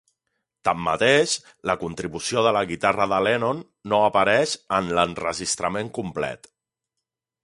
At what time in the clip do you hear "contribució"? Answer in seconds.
1.81-2.43